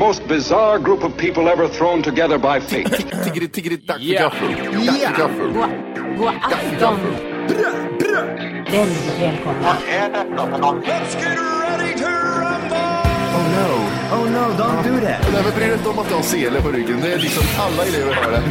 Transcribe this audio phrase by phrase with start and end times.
[0.00, 2.88] Most bizarre group of people ever thrown together by fate.
[3.24, 4.20] Tiggeri, tiggeri, dack för Ja.
[4.22, 4.48] gaffel.
[4.86, 5.52] Dack för gaffel.
[6.18, 6.98] God afton!
[8.70, 9.76] Väldigt välkomna.
[13.32, 13.68] Oh no,
[14.16, 15.32] oh no, don't do that.
[15.32, 17.00] Nej men bry dig inte om att du har sele på ryggen.
[17.02, 18.42] Det är liksom alla elever har det.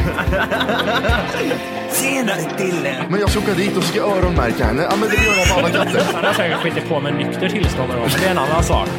[1.94, 3.04] Tjenare Dille!
[3.10, 4.82] Men jag ska åka dit och ska öronmärka henne.
[4.90, 6.02] Ja men det gör jag på alla katter.
[6.14, 8.88] Han har säkert skitit på med nykter tillstånd men det är en annan sak.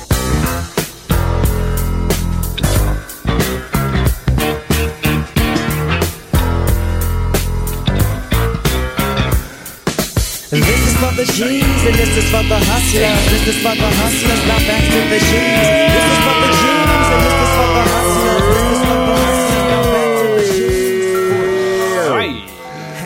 [10.51, 13.23] This is for the G's and this is for the hustlers.
[13.31, 15.31] This is for the hustlers, now back to the G's.
[15.95, 18.43] This is for the G's and this is for the hustlers.
[18.51, 20.43] This is for the hustlers, now back to the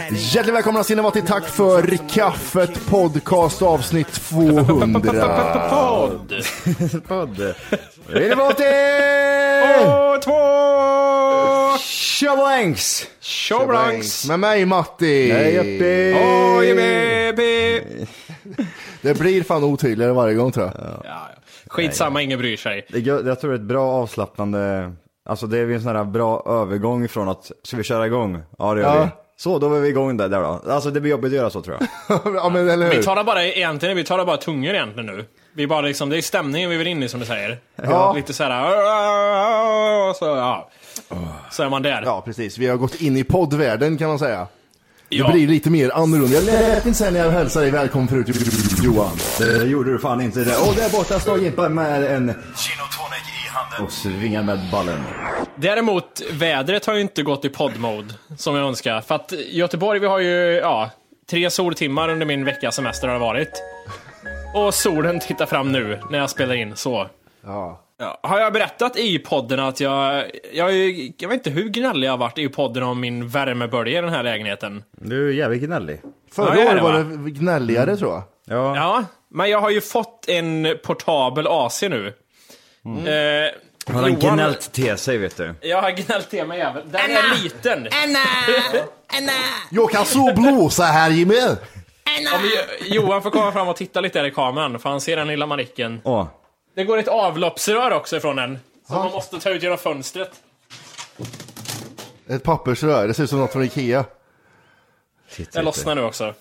[0.10, 0.34] G's.
[0.34, 5.70] Hjärtligt välkomna ska ni vara till Tack för kaffet podcast avsnitt 200.
[5.70, 6.34] Podd!
[7.08, 7.54] Podd.
[8.08, 8.66] Vill ni vara till?
[10.24, 11.15] Två!
[12.20, 13.08] Tjablanks!
[13.22, 14.28] Showbranks!
[14.28, 15.32] Med mig Matti.
[15.32, 15.60] Hej!
[16.58, 17.82] Oj, baby!
[19.02, 20.74] Det blir fan otydligare varje gång tror jag.
[20.78, 21.28] Ja, ja.
[21.68, 22.86] Skitsamma, ingen bryr sig.
[22.90, 24.94] Det Jag tror det är ett bra avslappnande,
[25.30, 28.44] alltså det är en sån här bra övergång från att, ska vi köra igång?
[28.58, 29.04] Ja det gör Ja.
[29.04, 29.10] vi.
[29.38, 30.62] Så, då är vi igång där, där då.
[30.72, 32.20] Alltså det blir jobbigt att göra så tror jag.
[32.36, 32.96] ja men eller hur?
[32.98, 35.26] Vi talar bara egentligen, vi talar bara tungor egentligen nu.
[35.56, 37.60] Vi bara liksom, det är stämningen vi vill in i som du säger.
[37.76, 38.14] Ja.
[38.14, 38.74] Lite såhär,
[40.14, 40.70] så ja.
[41.52, 42.02] Så är man där.
[42.06, 44.48] Ja precis, vi har gått in i poddvärlden kan man säga.
[45.10, 45.28] Ja.
[45.28, 46.36] Det blir lite mer annorlunda.
[46.36, 48.28] Jag lät inte sen när jag hälsade dig välkommen förut
[48.84, 49.18] Johan.
[49.40, 50.58] Det gjorde du fan inte det.
[50.58, 52.34] Och där borta står Jimpa med en gin
[52.82, 53.86] och tonic i handen.
[53.86, 55.04] Och svingar med ballen.
[55.56, 59.02] Däremot, vädret har ju inte gått i poddmode som jag önskar.
[59.02, 60.90] För att Göteborg, vi har ju, ja,
[61.30, 63.62] tre soltimmar under min veckas semester har det varit.
[64.56, 67.08] Och solen tittar fram nu när jag spelar in, så.
[67.44, 67.82] Ja.
[67.98, 70.72] Ja, har jag berättat i podden att jag, jag,
[71.18, 74.14] jag vet inte hur gnällig jag har varit i podden om min värmebölja i den
[74.14, 74.84] här lägenheten?
[74.92, 76.02] Du är jävligt gnällig.
[76.32, 77.00] Förra Ja, året var va?
[77.00, 78.24] det gnälligare tror jag.
[78.58, 78.76] Ja.
[78.76, 82.08] Ja, men jag har ju fått en portabel AC nu.
[82.08, 83.52] Eh,
[83.94, 85.56] Han har Johan- gnällt till sig vet du.
[85.62, 86.92] Jag har gnällt till mig även.
[86.92, 87.88] Den är liten.
[89.72, 91.36] Jag kan så blåsa här Jimmy.
[92.36, 95.16] Om vi- Johan får komma fram och titta lite här i kameran, för han ser
[95.18, 96.02] den lilla manicken.
[96.04, 96.28] Åh.
[96.76, 98.60] Det går ett avloppsrör också ifrån den.
[98.88, 100.32] Som man måste ta ut genom fönstret.
[102.28, 104.06] Ett pappersrör, det ser ut som något från Ikea.
[105.36, 106.34] Titta Jag lossnar nu också.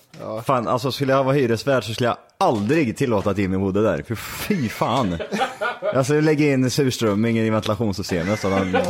[0.45, 4.03] Fan, alltså skulle jag vara hyresvärd så skulle jag aldrig tillåta att Jimmy bodde där.
[4.03, 5.17] För fy fan.
[5.93, 8.83] Jag skulle lägga in surströmming i ventilationssystemet så han dog.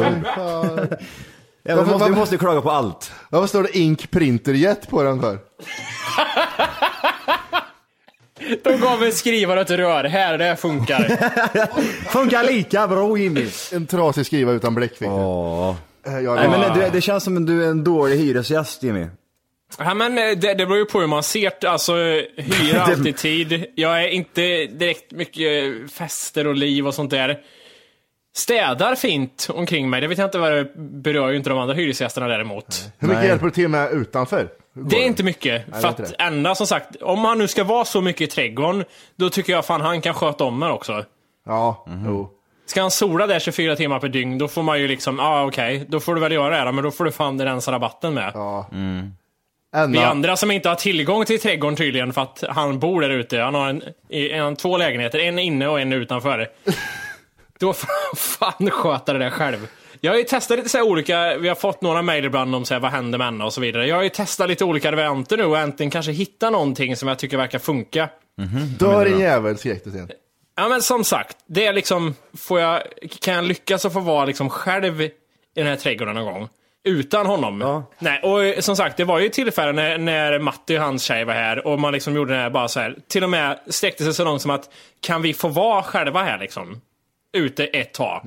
[1.68, 3.12] Ja, vi, måste, vi måste klaga på allt.
[3.30, 5.40] Varför står det Ink Printerjet på den för?
[8.64, 10.04] De gav en skrivare ett rör.
[10.04, 11.04] Här, det funkar.
[12.10, 13.48] Funkar lika bra Jimmy.
[13.74, 15.14] En trasig skriva utan bläckfickor.
[15.20, 15.76] Åh.
[16.08, 19.06] Eh, Jag Nej, men det, det känns som att du är en dålig hyresgäst Jimmy.
[19.78, 21.70] Ja, men eh, det, det beror ju på hur man ser det.
[21.70, 21.94] Alltså,
[22.36, 23.66] hyra alltid tid.
[23.76, 27.40] Jag är inte direkt mycket fester och liv och sånt där.
[28.36, 30.02] Städar fint omkring mig.
[30.02, 32.92] Det vet jag inte vad det berör ju inte de andra hyresgästerna däremot.
[33.00, 33.28] Hur mycket Nej.
[33.28, 34.50] hjälper du till med utanför?
[34.76, 35.64] Det är inte mycket.
[35.68, 38.28] Nej, för det att ända som sagt, om han nu ska vara så mycket i
[38.28, 38.84] trädgården,
[39.16, 41.06] då tycker jag fan han kan sköta om mig också.
[41.46, 42.30] Ja, jo.
[42.66, 45.46] Ska han sola där 24 timmar per dygn, då får man ju liksom, ja ah,
[45.48, 48.32] okej, då får du väl göra det men då får du fan rensa rabatten med.
[48.34, 48.70] Ja.
[48.72, 49.12] Mm.
[49.92, 53.40] Vi andra som inte har tillgång till trädgården tydligen för att han bor där ute.
[53.40, 56.50] Han har en, i- en, två lägenheter, en inne och en utanför.
[57.60, 59.68] Då får han fan sköta det där själv.
[60.06, 62.66] Jag har ju testat lite så här olika, vi har fått några mejl ibland om
[62.66, 63.88] så här, vad händer med Anna och så vidare.
[63.88, 67.20] Jag har ju testat lite olika varianter nu och äntligen kanske hittat någonting som jag
[67.20, 68.10] tycker verkar funka.
[68.80, 70.10] dör en jävel skrek det sen.
[70.56, 72.82] Ja men som sagt, det är liksom, får jag,
[73.22, 75.12] kan jag lyckas att få vara liksom själv i
[75.56, 76.50] den här trädgården någon gång?
[76.84, 77.62] Utan honom.
[77.62, 77.92] Ja.
[78.00, 81.34] Nej, och som sagt, det var ju tillfällen när, när Matti och hans tjej var
[81.34, 82.98] här och man liksom gjorde det här bara så här.
[83.08, 84.70] Till och med sträckte sig så långt som att,
[85.02, 86.82] kan vi få vara själva här liksom?
[87.34, 88.22] Ute ett tag.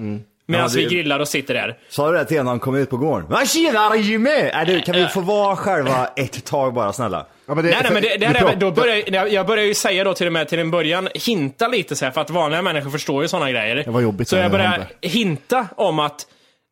[0.51, 1.77] Medan Ja, det- vi grillar och sitter där.
[1.89, 3.27] Sa du det till honom när han kom ut på gården?
[3.31, 4.31] Men tjenare Jimmy!
[4.31, 7.27] Är du, kan vi få vara själva ett tag bara snälla?
[7.47, 9.75] Ja, men det, Nej, nej, men det, det här är, då börjar, jag- börjar ju
[9.75, 12.63] säga då till och med till en början, hinta lite så här, för att vanliga
[12.63, 13.77] människor förstår ju sådana grejer.
[13.77, 16.27] Det var jobbigt så jag börjar hinta om att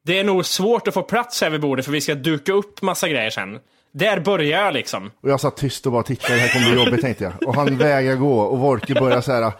[0.06, 2.82] det är nog svårt att få plats här vid bordet för vi ska duka upp
[2.82, 3.58] massa grejer sen.
[3.94, 5.10] Där börjar jag liksom.
[5.22, 7.48] Och jag satt tyst och bara tittade, det här kommer bli jobbigt tänkte jag.
[7.48, 9.52] Och han vägrar gå och Wolke börjar så här.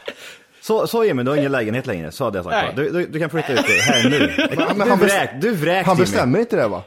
[0.66, 2.76] Så, så Jimmy, du har ingen lägenhet längre, så hade jag sagt.
[2.76, 4.32] Du, du, du kan flytta ut här nu.
[4.76, 6.82] Men Du han vräkt, du vräkt Han bestämmer inte det va?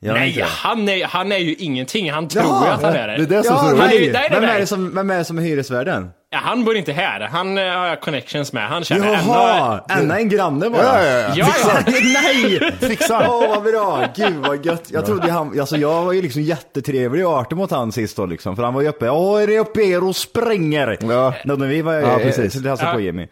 [0.00, 0.44] Jag Nej, det.
[0.44, 2.12] han är, han är ju ingenting.
[2.12, 3.26] Han tror Jaha, ju att han är Det är det.
[3.26, 5.24] det som Ja, så han är nej, nej, vem, är det som, vem är det
[5.24, 6.10] som är hyresvärden?
[6.34, 7.20] Ja, han bor inte här.
[7.20, 8.68] Han eh, har jag connections med.
[8.68, 10.82] Han känner Jaha, Anna är en granne bara.
[10.82, 11.32] Ja, ja, ja.
[11.36, 11.48] Ja,
[11.86, 11.92] ja.
[12.22, 12.72] Nej!
[12.80, 13.26] Fixar.
[13.28, 14.82] Åh vad bra, gud vad gött.
[14.92, 18.26] Jag trodde han, alltså jag var ju liksom jättetrevlig och artig mot han sist då
[18.26, 18.56] liksom.
[18.56, 20.98] För han var ju uppe, åh är det uppe er och spränger?
[21.00, 21.34] Ja.
[21.44, 22.52] Då när vi var, Ja, ja, precis.
[22.52, 23.04] skulle hälsa på Ja.
[23.04, 23.28] Jimmy.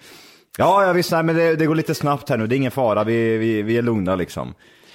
[0.59, 2.71] Ja, ja visst, nej, men det, det går lite snabbt här nu, det är ingen
[2.71, 4.55] fara, vi, vi, vi är lugna liksom.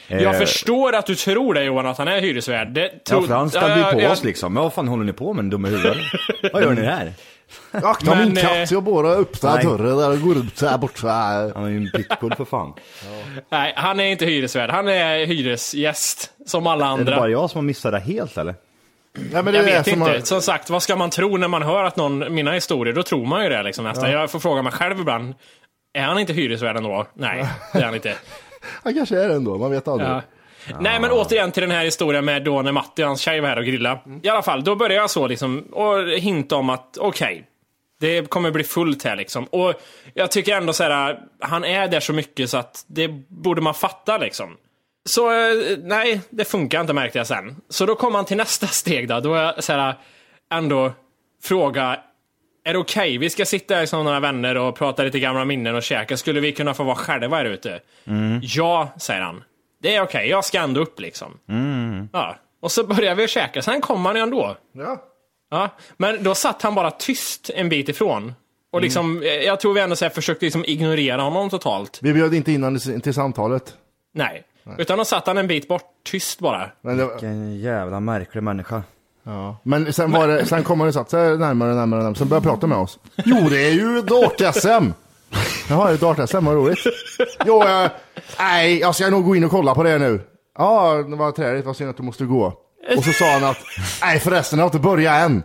[0.09, 2.73] Jag Eh, förstår att du tror det Johan, att han är hyresvärd.
[2.73, 4.53] Det Ja, tror- för han ställde ju Ja, på ja, oss liksom.
[4.53, 5.97] Men vad fan håller ni på med, dum i huvudet?
[6.53, 7.13] vad gör ni här?
[7.71, 10.77] Akta Men, min eh, katt, jag bara öppnar dörren där och går ut så här
[10.77, 11.51] bort så här.
[11.55, 12.73] Han är ju en pitbull för fan.
[13.51, 14.69] Nej, han är inte hyresvärd.
[14.69, 16.31] Han är hyresgäst.
[16.45, 17.15] Som alla Är det andra.
[17.15, 18.55] bara jag som har missat det helt eller?
[19.31, 20.11] Nej, men det Jag vet som inte.
[20.11, 23.03] har- Som sagt, vad ska man tro när man hör att någon, mina historier, då
[23.03, 24.11] tror man ju det liksom nästan.
[24.11, 25.33] Jag får fråga mig själv ibland.
[25.93, 27.05] Är han inte hyresvärd ändå?
[27.13, 28.13] Nej, det är han inte.
[28.83, 30.09] Han kanske är det ändå, man vet aldrig.
[30.09, 30.21] Ja.
[30.79, 33.49] Nej men återigen till den här historien med då när Matti och hans tjej var
[33.49, 33.99] här och grilla.
[34.23, 37.43] I alla fall, då började jag så liksom och hinta om att okej,
[37.99, 39.45] det kommer bli fullt här liksom.
[39.45, 39.73] Och
[40.13, 43.73] jag tycker ändå så här, han är där så mycket så att det borde man
[43.73, 44.57] fatta liksom.
[45.05, 47.55] Så eh, nej, det funkar inte märkte jag sen.
[47.69, 49.19] Så då kom han till nästa steg då.
[49.19, 49.95] Då är jag så här,
[50.51, 50.91] ändå
[51.43, 51.99] fråga,
[52.65, 53.17] är det okej?
[53.17, 56.17] Vi ska sitta här som några vänner och prata lite gamla minnen och käka.
[56.17, 57.79] Skulle vi kunna få vara själva här ute?
[58.41, 59.43] Ja, säger han.
[59.81, 61.39] Det är okej, jag ska ändå upp liksom.
[62.13, 62.35] Ja.
[62.61, 64.57] Och så börjar vi käka, sen kom han ju ändå.
[64.71, 65.03] Ja.
[65.51, 65.69] Ja.
[65.97, 68.33] Men då satt han bara tyst en bit ifrån.
[68.71, 71.99] Och liksom, eh, jag tror vi ändå så här försökte liksom ignorera honom totalt.
[72.01, 73.73] Vi bjöd inte in honom till samtalet.
[74.13, 74.43] Nej.
[74.77, 76.71] Utan då satt han en bit bort, tyst bara.
[76.81, 78.83] Men, det, Vilken jävla märklig människa.
[79.23, 79.57] ja.
[79.63, 82.15] men sen, var det, sen kom han och satt sig närmare och närmare, och närmare.
[82.15, 82.99] Sen började prata med oss.
[83.15, 84.91] Jo, det är ju dart-SM!
[85.69, 86.45] Jaha, är det dart-SM?
[86.45, 86.79] Vad roligt.
[87.45, 87.89] Jo, jag,
[88.39, 90.21] nej, jag ska nog gå in och kolla på det nu.
[90.57, 92.53] Ja, det var träligt, vad synd att du måste gå.
[92.97, 93.57] Och så sa han att,
[94.01, 95.43] nej förresten, jag har inte börjat än.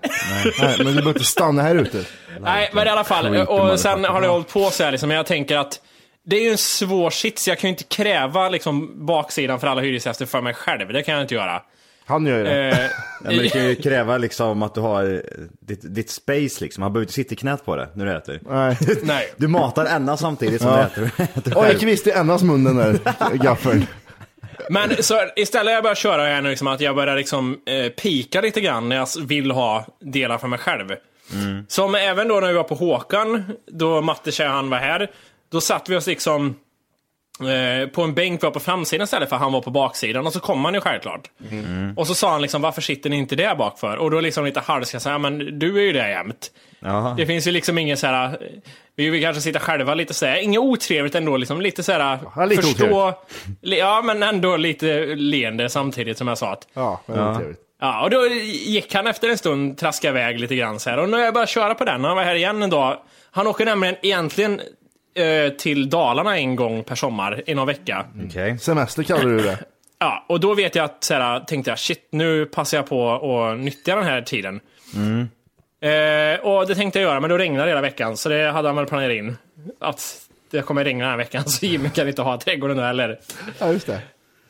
[0.61, 0.75] Nej.
[0.79, 2.05] men du behöver inte stanna här ute.
[2.41, 3.37] Nej, men i alla fall.
[3.37, 5.09] Och sen har det hållit på så här liksom.
[5.09, 5.81] Men jag tänker att
[6.25, 7.49] det är ju en svår sits.
[7.49, 10.93] Jag kan ju inte kräva liksom baksidan för alla hyresgäster för mig själv.
[10.93, 11.63] Det kan jag inte göra.
[12.07, 12.69] Han gör ju det.
[12.71, 12.79] Eh,
[13.25, 15.23] Ja, men det kan ju kräva liksom att du har
[15.61, 16.83] ditt, ditt space liksom.
[16.83, 18.41] Han behöver inte sitta i knät på det när du äter.
[18.51, 18.77] Nej.
[19.03, 19.33] nej.
[19.37, 20.87] Du matar Enna samtidigt som Ja.
[20.95, 21.25] du äter.
[21.39, 22.99] äter Oj, kvist i Ennas mun den där
[23.35, 23.87] gaffeln.
[24.71, 28.41] Men så istället jag börjar köra här nu liksom att jag börjar liksom eh, pika
[28.41, 30.89] lite grann när jag vill ha delar för mig själv.
[31.69, 35.11] Som även då när vi var på Håkan, då Matte tjej han var här,
[35.53, 36.55] då satt vi oss liksom
[37.93, 40.65] på en bänk var på framsidan istället för han var på baksidan och så kom
[40.65, 41.31] han ju självklart.
[41.97, 43.97] Och så sa han liksom varför sitter ni inte där bak för?
[43.97, 46.51] Och då liksom lite halvska så här, men du är ju där jämt.
[46.81, 47.15] Jaha.
[47.17, 48.39] Det finns ju liksom ingen så här.
[48.97, 50.37] Vi vill kanske sitta själva lite så här.
[50.37, 52.19] Inget otrevligt ändå, liksom lite så här.
[52.37, 53.15] Ja, lite förstå.
[53.63, 56.69] Li- Ja, men ändå lite leende samtidigt som jag sa att.
[56.75, 57.59] Ja, väldigt trevligt.
[57.81, 58.27] Ja, och då
[58.67, 60.99] gick han efter en stund, traska iväg lite grann så här.
[60.99, 62.05] Och nu har jag börjat köra på den.
[62.05, 62.99] Han var här igen en dag.
[63.31, 64.67] Han åker nämligen egentligen eh,
[65.59, 68.07] till Dalarna en gång per sommar i någon vecka.
[68.27, 68.59] Okej.
[68.59, 69.59] Semester kallar du det.
[69.99, 73.11] Ja, och då vet jag att så här, tänkte jag shit, nu passar jag på
[73.13, 74.61] att nyttja den här tiden.
[75.83, 78.69] Eh, och det tänkte jag göra, men då regnade det hela veckan, så det hade
[78.69, 79.37] han väl planerat in.
[79.81, 83.19] Att det kommer regna den här veckan, så Jimmy kan inte ha trädgården där heller.
[83.59, 84.01] Ja, just det.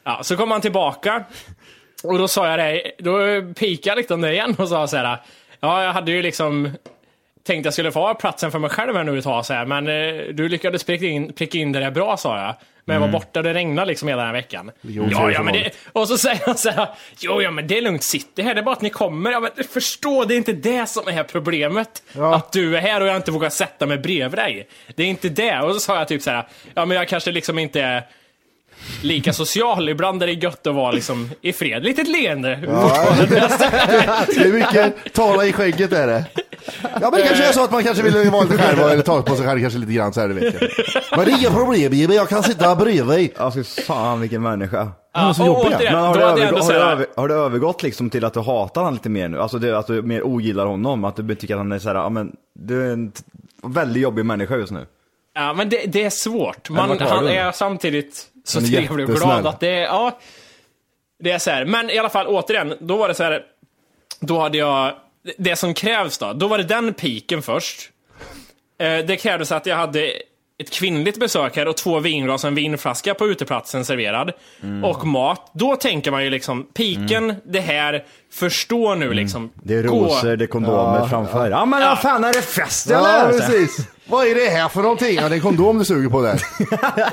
[0.04, 1.24] Ja, så kom han tillbaka.
[2.04, 3.18] Och då sa jag det, då
[3.54, 5.18] pikade jag lite om det igen och sa så här.
[5.60, 6.70] Ja, jag hade ju liksom
[7.44, 9.66] tänkte jag skulle få ha platsen för mig själv här nu ett tag så här,
[9.66, 12.54] men eh, du lyckades pricka in, pricka in det där bra sa jag.
[12.84, 14.70] Men jag var borta, det regnade liksom hela den här veckan.
[14.80, 17.78] Jo, ja, ja, men det, och så säger han så här, jo, ja, men det
[17.78, 19.32] är lugnt, sitt här, det är bara att ni kommer.
[19.32, 22.02] Ja, men förstå, det är inte det som är problemet.
[22.12, 22.34] Ja.
[22.34, 24.68] Att du är här och jag inte vågar sätta mig bredvid dig.
[24.94, 25.60] Det är inte det.
[25.60, 28.06] Och så sa jag typ så här, ja, men jag kanske liksom inte är
[29.02, 29.88] lika social.
[29.88, 31.84] Ibland är det gött att vara liksom i fred.
[31.84, 32.58] Litet leende.
[34.26, 36.24] Det är mycket tala i skägget är det.
[36.82, 39.22] Ja men det kanske är så att man kanske vill vara lite själv eller ta
[39.22, 40.70] på sig själv kanske lite grann så här, det vet jag.
[41.16, 43.30] Men det är inga problem Jimmy, jag kan sitta bredvid.
[43.36, 44.88] Ja, fy fan vilken människa.
[45.12, 45.76] Han är så jobbig.
[45.80, 47.82] Men har du, hade jag övergå- ändå har, du så här- över, har du övergått
[47.82, 49.40] liksom till att du hatar honom lite mer nu?
[49.40, 51.04] Alltså det, att du mer ogillar honom?
[51.04, 53.22] Att du tycker att han är såhär, ja men du är en t-
[53.64, 54.86] väldigt jobbig människa just nu.
[55.34, 56.70] Ja, men det, det är svårt.
[56.70, 60.18] Man, han du är samtidigt så Han är trevlig och glad att det är, ja.
[61.22, 61.64] Det är så här.
[61.64, 63.42] Men i alla fall, återigen, då var det så här.
[64.20, 64.92] Då hade jag,
[65.38, 67.90] det som krävs då, då var det den piken först.
[68.78, 70.12] Eh, det krävdes att jag hade
[70.58, 74.32] ett kvinnligt besök här och två vinglas och en vinflaska på uteplatsen serverad.
[74.62, 74.84] Mm.
[74.84, 75.50] Och mat.
[75.54, 79.42] Då tänker man ju liksom, piken, det här, förstå nu liksom.
[79.42, 79.54] Mm.
[79.62, 80.04] Det är Gå.
[80.04, 81.50] rosor, det är kondomer framför.
[81.50, 83.38] Ja men vad fan är det fest Ja eller?
[83.38, 83.88] precis.
[84.06, 85.14] Vad är det här för någonting?
[85.14, 86.40] Ja det är kondom du suger på där.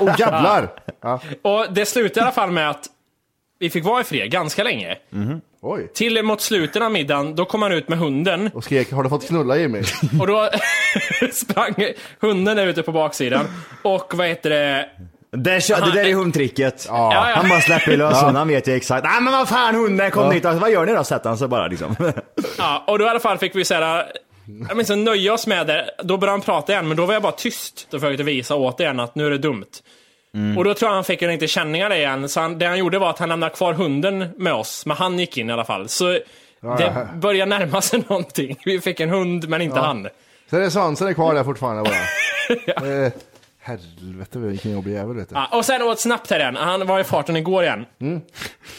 [0.00, 0.68] Och jävlar.
[1.02, 1.20] Ja.
[1.42, 2.86] Och det slutade i alla fall med att
[3.58, 4.96] vi fick vara i fred ganska länge.
[5.62, 5.90] Oj.
[5.94, 8.50] Till mot slutet av middagen, då kom han ut med hunden.
[8.54, 9.82] Och skrek, har du fått knulla Jimmy?
[10.20, 10.50] Och då
[11.32, 11.74] sprang
[12.20, 13.46] hunden där ute på baksidan.
[13.82, 14.88] Och vad heter det?
[15.32, 16.86] Det, kör, det där är hundtricket.
[16.88, 17.34] Ja, ja.
[17.36, 19.04] Han bara släpper lös hunden, han vet ju exakt.
[19.04, 20.32] Nej men vad fan hunden kom Ja.
[20.32, 21.04] dit, alltså, vad gör ni då?
[21.04, 21.96] Sätter han sig bara liksom.
[22.58, 24.04] Ja, och då i alla fall fick vi säga
[24.68, 25.90] jag minns nöja oss med det.
[26.02, 27.86] Då började han prata igen, men då var jag bara tyst.
[27.90, 29.64] Då försökte jag visa återigen att nu är det dumt.
[30.56, 32.98] Och då tror jag han fick en lite känningar igen, så han, det han gjorde
[32.98, 35.88] var att han lämnade kvar hunden med oss, men han gick in i alla fall.
[35.88, 36.18] Så
[36.60, 38.56] det börjar närma sig någonting.
[38.64, 40.08] Vi fick en hund, men inte han.
[40.50, 42.86] Så det är svansen är kvar där fortfarande bara.
[43.04, 43.12] eh,
[43.60, 45.34] helvete vilken jobbig jävel vet du.
[45.34, 46.56] Ja, och sen åt snabbt här igen.
[46.56, 47.86] Han var i farten igår igen.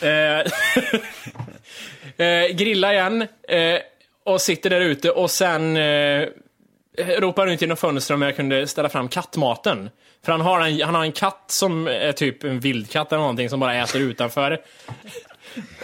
[0.02, 0.40] Eh,
[2.28, 3.22] eh, grilla igen.
[3.48, 3.80] Eh,
[4.26, 6.28] och sitter där ute och sen eh,
[7.20, 9.90] ropar ut genom fönstret om jag kunde ställa fram kattmaten.
[10.26, 13.50] För han har en, han har en katt som är typ en vildkatt eller någonting
[13.50, 14.62] som bara äter utanför.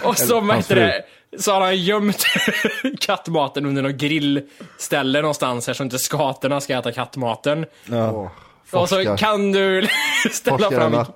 [0.03, 1.03] Och så, heter det,
[1.41, 2.25] så har han gömt
[2.99, 7.65] kattmaten under något grillställe någonstans här så inte skatorna ska äta kattmaten.
[7.91, 8.27] Åh,
[8.71, 9.87] Och så kan du
[10.31, 11.07] ställa Forskar fram alla.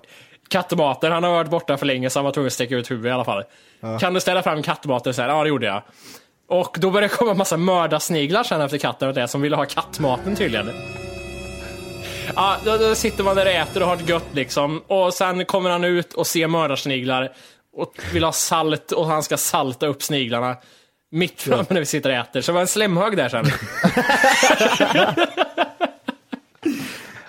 [0.49, 1.11] kattmaten.
[1.11, 3.13] Han har varit borta för länge så han var tvungen att sticka ut huvudet i
[3.13, 3.43] alla fall.
[3.99, 5.13] Kan du ställa fram kattmaten?
[5.13, 5.81] Så här, ja, det gjorde jag.
[6.47, 9.55] Och då började det komma en massa mördarsniglar sen efter katten och det som ville
[9.55, 10.69] ha kattmaten tydligen.
[12.35, 14.81] Ja, då, då sitter man där och äter och har det gött liksom.
[14.87, 17.31] Och sen kommer han ut och ser mördarsniglar
[17.77, 20.55] och vill ha salt och han ska salta upp sniglarna.
[21.11, 22.41] Mitt framme när vi sitter och äter.
[22.41, 23.45] Så det var en slemhög där sen.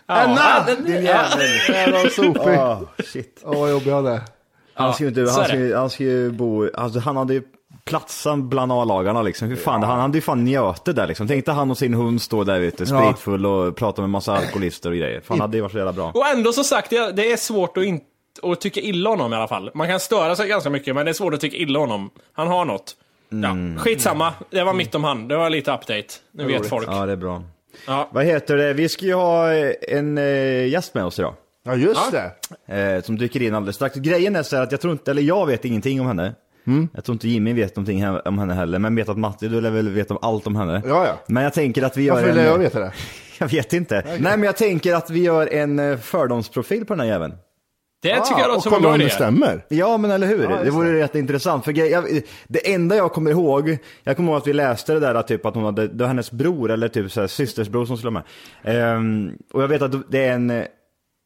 [0.07, 0.41] Anna!
[0.69, 1.49] ja, Din jävel.
[1.69, 2.41] Jävla sopig.
[2.59, 3.41] Ah, shit.
[3.45, 4.21] Åh vad jobbig han är.
[4.75, 5.63] Han ska ju inte, så han är ska, det.
[5.63, 7.43] ju- han ska ju bo, alltså han hade ju
[7.85, 9.49] platsen bland A-lagarna liksom.
[9.49, 11.29] Hur fan, han hade ju fan njöte där liksom.
[11.29, 14.97] Tänkte han och sin hund stå där ute, spritfull och prata med massa alkoholister och
[14.97, 15.21] grejer.
[15.21, 16.11] Fan, hade ju varit så jävla bra.
[16.15, 18.05] Och ändå så sagt, det, är svårt att, inte
[18.43, 19.71] att tycka illa om honom i alla fall.
[19.75, 22.11] Man kan störa sig ganska mycket, men det är svårt att tycka illa om honom.
[22.33, 22.97] Han har något.
[23.29, 25.29] Ja, skitsamma, det var mitt om han.
[25.29, 26.07] Det var lite update.
[26.33, 26.89] Nu vet folk.
[26.89, 27.43] Ja, det är bra.
[27.87, 28.09] Ja.
[28.13, 29.53] Vad heter det, vi ska ju ha
[29.89, 31.35] en eh, gäst med oss idag.
[31.65, 32.33] Ja just det.
[32.77, 33.97] Eh, som dyker in alldeles strax.
[33.97, 36.35] Grejen är så här att jag tror inte, eller jag vet ingenting om henne.
[36.95, 39.71] Jag tror inte Jimmy vet någonting om henne heller, men vet att Matti, du lär
[39.71, 40.83] väl veta om allt om henne.
[40.87, 41.19] Ja, ja.
[41.27, 42.35] Men jag tänker att vi gör Varför en...
[42.37, 42.93] vill jag veta det?
[43.39, 44.03] Jag vet inte.
[44.07, 47.35] Nej men jag tänker att vi gör en eh, fördomsprofil på den här jäveln.
[48.03, 49.11] Det tycker jag Ah, låter och som en bra det idé.
[49.13, 49.65] stämmer.
[49.69, 51.65] Ja men eller hur, just det vore rätt intressant.
[51.65, 52.05] För jag,
[52.49, 55.47] det enda jag kommer ihåg, jag kommer ihåg att vi läste det där att typ
[55.47, 58.25] att hon hade, det var hennes bror eller typ så här, systersbror som skulle vara
[58.63, 58.95] med.
[58.97, 60.65] Ehm, och jag vet att det är en, eh,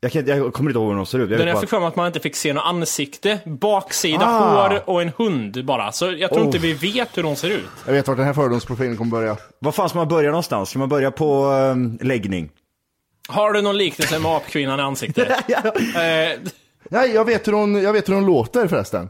[0.00, 1.30] jag, kan, jag kommer inte ihåg hur hon ser ut.
[1.30, 4.68] Jag Den jag fick för mig att man inte fick se något ansikte, baksida, Ah.
[4.68, 5.92] hår och en hund bara.
[5.92, 7.64] Så jag tror inte vi vet hur de ser ut.
[7.86, 9.36] Jag vet vart den här fördomsprofilen kommer börja.
[9.58, 10.70] Var fan ska man börja någonstans?
[10.70, 12.50] Ska man börja på um, läggning?
[13.28, 15.28] Har du någon liknelse med apkvinnan i ansiktet?
[15.48, 16.50] eh,
[16.90, 19.08] Nej, jag vet hur hon, jag vet hur hon låter förresten.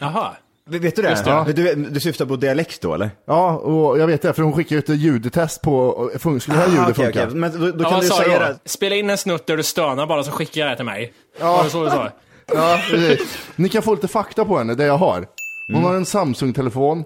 [0.00, 0.30] jaha.
[0.70, 1.10] Vet vet du det?
[1.10, 1.30] Just det.
[1.30, 1.46] Ja.
[1.54, 3.10] Du, du syftar på dialekt då eller?
[3.26, 6.68] Ja, och jag vet det, för hon skickade ut ett ljudtest på, skulle det här
[6.68, 7.28] ljudet funka?
[7.30, 8.58] Men då, då Ja, kan du säga det.
[8.64, 11.12] Spela in en snutt där du stönar bara så skickar jag det till mig.
[11.40, 11.60] Ja.
[11.64, 12.08] Det så du sa?
[12.54, 13.38] Ja, precis.
[13.56, 15.26] Ni kan få lite fakta på henne, det jag har.
[15.66, 15.82] Hon Mm.
[15.84, 17.04] har en Samsung-telefon,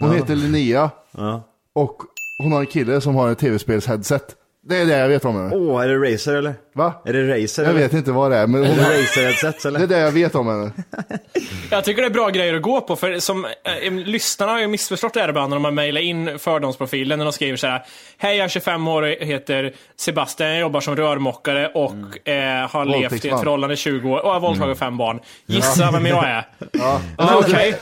[0.00, 0.90] hon heter Linnea
[1.74, 1.96] och
[2.38, 4.36] hon har en kille som har ett tv-spels-headset.
[4.64, 5.56] Det är det jag vet om henne.
[5.56, 6.54] Åh, är det Razer eller?
[6.74, 7.02] Va?
[7.04, 7.80] Är det Razer Jag eller?
[7.80, 9.78] vet inte vad det är, men Är hon, det Razer-headset eller?
[9.78, 10.72] det är det jag vet om henne.
[11.70, 14.66] Jag tycker det är bra grejer att gå på, för som eh, lyssnarna har ju
[14.66, 17.84] missförstått det här ibland när de har mejlat in fördomsprofilen, när de skriver så här.
[18.18, 22.84] Hej, jag är 25 år och heter Sebastian, jag jobbar som rörmokare och eh, har
[22.84, 25.20] levt i ett förhållande i 20 år och har våldtagit fem barn.
[25.46, 26.46] Gissa vem jag är?
[26.72, 27.00] Ja.
[27.18, 27.74] Ja, Okej.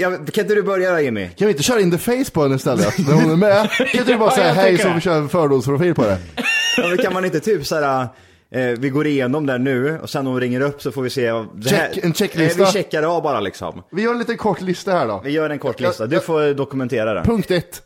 [0.00, 1.28] Jag, kan inte du börja då Jimmy?
[1.28, 2.98] Kan vi inte köra in the face på henne istället?
[3.08, 3.70] När hon är med?
[3.70, 6.18] Kan inte du bara Ja, säga hej så vi kör en fördomsprofil på det?
[6.76, 8.08] Ja, men kan man inte typ såhär,
[8.50, 11.10] eh, vi går igenom där nu och sen när hon ringer upp så får vi
[11.10, 11.30] se.
[11.30, 12.60] Det Check- en checklista.
[12.62, 13.82] Eh, vi checkar av bara liksom.
[13.92, 15.20] Vi gör en liten kort lista här då.
[15.24, 16.06] Vi gör en kort lista.
[16.06, 17.22] Du får dokumentera det.
[17.24, 17.82] Punkt ett.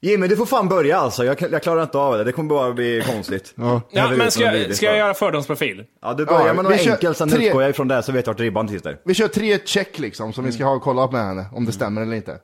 [0.00, 1.24] Jimmy, du får fan börja alltså.
[1.24, 2.24] Jag, jag klarar inte av det.
[2.24, 3.52] Det kommer bara bli konstigt.
[3.56, 3.80] Ja.
[3.90, 5.84] Ja, men ska jag, ska jag göra fördomsprofil?
[6.02, 8.02] Ja, du börjar Ja, med något vi kör enkelt, sen tre- utgår jag ifrån det
[8.02, 8.96] så vet jag vart ribban sitter.
[9.04, 12.02] Vi kör tre check liksom som vi ska ha kollat med henne, om det stämmer
[12.02, 12.36] eller inte.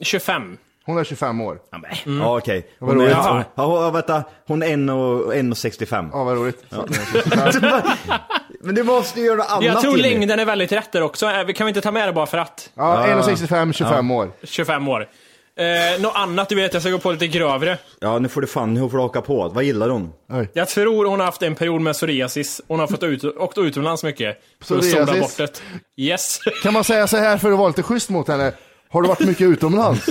[0.00, 0.56] 25.
[0.86, 1.58] Hon är 25 år.
[1.70, 2.66] Ja, men- Ja, okej.
[2.80, 3.10] Hon är, roligt.
[3.12, 6.08] ja, ja, vänta, hon är 1,65.
[6.12, 6.64] Ja, vad roligt.
[8.60, 10.08] Men du måste ju göra något annat Jag tror Jimmy.
[10.08, 11.26] längden är väldigt rätt där också.
[11.26, 12.70] Eh, vi Kan vi inte ta med det bara för att?
[12.74, 14.30] Ja, 1,65, 25 år.
[14.42, 15.08] 25 år.
[15.56, 17.78] Eh, något annat, du vet, jag ska gå på lite grövre.
[18.00, 19.48] Ja, nu får du fan, nu får du haka på.
[19.48, 20.12] Vad gillar hon?
[20.52, 22.60] Jag tror hon har haft en period med psoriasis.
[22.68, 24.38] Hon har fått ut, åkt utomlands mycket.
[24.64, 25.36] För att sola Psoriasis?
[25.38, 25.48] bort
[25.96, 26.02] det.
[26.02, 26.38] Yes.
[26.62, 28.52] Kan man säga så här för att vara lite schysst mot henne?
[28.92, 30.08] Har du varit mycket utomlands?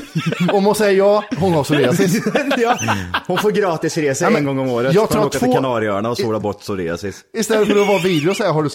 [0.54, 2.24] Om hon säger ja, hon har psoriasis.
[2.58, 2.80] ja.
[3.28, 4.94] Hon får gratis resa en gång om året.
[4.94, 7.22] jag tror åka till två- Kanarieöarna och sola bort psoriasis.
[7.38, 8.70] Istället för att vara vidrig och säga har du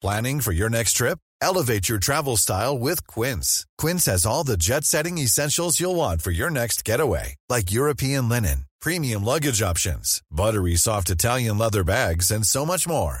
[0.00, 1.18] Planning for your next trip?
[1.40, 3.64] Elevate your travel style with Quince.
[3.82, 8.28] Quince has all the jet setting essentials you'll want for your next getaway, like European
[8.28, 13.20] linen, premium luggage options, buttery soft Italian leather bags, and so much more.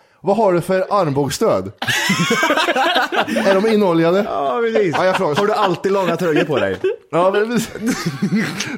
[0.23, 1.71] Vad har du för armbågsstöd?
[3.45, 4.23] är de inoljade?
[4.29, 4.95] Ja, precis.
[4.97, 5.35] Ja, jag frågar.
[5.35, 6.77] Har du alltid långa tröjor på dig?
[7.11, 7.49] Ja, men,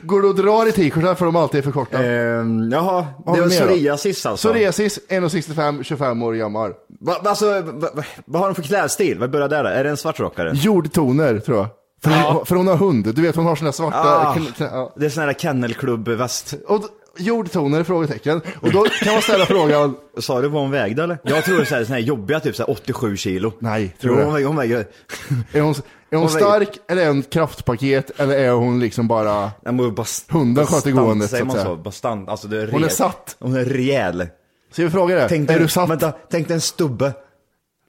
[0.04, 2.04] går du och drar i t-shirtar för de alltid är för korta?
[2.04, 4.48] Ehm, jaha, det var psoriasis alltså.
[4.48, 6.72] Psoriasis, 1,65, 25 år gammal.
[7.00, 9.20] Va, alltså, va, va, vad har hon för klädstil?
[9.20, 9.64] Vad börjar där?
[9.64, 9.70] då?
[9.70, 10.52] Är det en svartrockare?
[10.54, 11.68] Jordtoner, tror jag.
[12.04, 13.16] För, hon, för hon har hund.
[13.16, 13.98] Du vet, hon har såna svarta...
[13.98, 14.94] Ah, ja.
[14.96, 16.54] det är sån här kennelklubb-väst.
[16.68, 16.82] Och
[17.18, 17.84] jordtoner?
[17.84, 18.42] Frågetecken.
[18.62, 19.96] Och då kan man ställa frågan...
[20.18, 21.18] Sa du vad hon vägde eller?
[21.24, 23.54] Jag tror det är så här, jobbiga, typ så här 87 kilo.
[23.60, 24.32] Nej, tror hon du?
[24.34, 28.38] väger, hon väger, Är hon, är hon Hon väger- stark eller är hon kraftpaket eller
[28.38, 29.52] är hon liksom bara...
[29.96, 31.76] bast, Hunden sköter bastant, gåendet, Säger så att man säga.
[31.78, 31.82] så?
[31.84, 33.36] Bastant, alltså det är Hon är rejäl- satt.
[33.40, 34.28] Hon är rejäl.
[34.72, 35.30] Ska vi fråga det?
[35.30, 35.90] Tänk är dig, du satt?
[35.90, 37.14] Vänta, tänk dig en stubbe.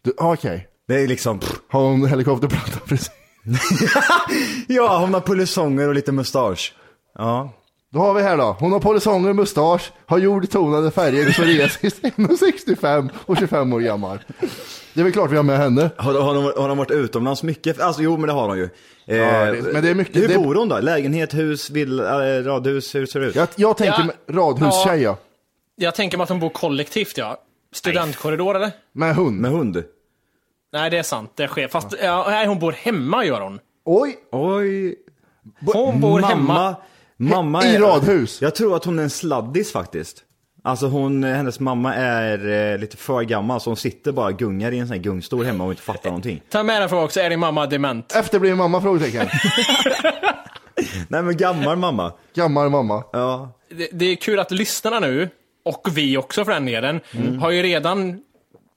[0.05, 0.69] Du, ah, Okej.
[0.89, 1.53] Det är liksom, pff.
[1.71, 3.11] Har hon helikopterplatta precis?
[4.69, 6.75] ja hon har polisonger och lite mustasch.
[7.19, 7.53] Ja.
[7.95, 8.57] Då har vi här då.
[8.61, 14.19] Hon har polisonger, mustasch, har jordtonade färger, psoriasis, 1,65 och 25 år gammal.
[14.95, 15.91] Det är väl klart vi har med henne.
[15.97, 17.81] Har, har, hon, har hon varit utomlands mycket?
[17.81, 18.69] Alltså jo men det har hon ju.
[19.07, 20.79] Eh, Ja, det- men det är mycket- Hur det- bor hon då?
[20.81, 23.35] Lägenhet, hus, villa, äh, radhus, hur ser det ut?
[23.35, 24.05] Jag, jag tänker Ja.
[24.05, 25.17] med radhustjej ja.
[25.77, 27.41] Jag tänker mig att de bor kollektivt, ja.
[27.75, 28.71] Studentkorridor, eller?
[28.93, 29.41] Med hund.
[29.41, 29.85] Med hund?
[30.73, 31.33] Nej, det är sant.
[31.37, 31.69] Det sker.
[31.69, 33.61] Fast ja, nej, hon bor hemma, gör hon.
[33.85, 34.17] Oj!
[34.33, 34.97] Oj.
[35.73, 36.77] Hon bor hemma.
[37.25, 38.43] Mamma, mamma I är, radhus.
[38.43, 40.23] Jag tror att hon är en sladdis faktiskt.
[40.67, 44.73] Alltså hon, hennes mamma är eh, lite för gammal så hon sitter bara och gungar
[44.73, 46.43] i en sån här gungstol hemma och inte fattar någonting.
[46.49, 47.21] Ta med den frågan också.
[47.21, 48.13] Är din mamma dement?
[48.17, 48.81] Efterbliven mamma?
[48.81, 49.29] Frågetecken.
[51.09, 52.13] Nej men gammal mamma.
[52.35, 53.05] Gammal mamma.
[53.13, 53.59] Ja.
[53.71, 55.29] Det, det är kul att lyssnarna nu,
[55.65, 57.01] och vi också för den delen,
[57.41, 58.21] har ju redan